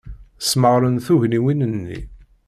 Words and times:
Smeɣren 0.41 0.97
tugniwin-nni. 1.05 1.99